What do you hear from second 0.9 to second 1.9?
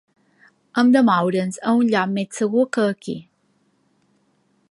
de moure'ns a